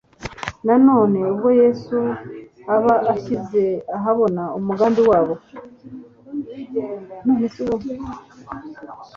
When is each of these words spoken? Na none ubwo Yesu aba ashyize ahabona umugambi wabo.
Na 0.65 0.75
none 0.87 1.17
ubwo 1.31 1.49
Yesu 1.61 1.97
aba 2.75 2.93
ashyize 3.13 3.63
ahabona 3.97 4.43
umugambi 4.57 5.01
wabo. 5.09 5.35